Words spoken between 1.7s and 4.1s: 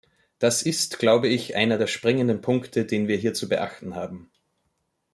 der springenden Punkte, den wir hier zu beachten